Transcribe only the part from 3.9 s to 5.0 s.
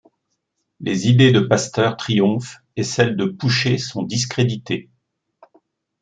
discréditées.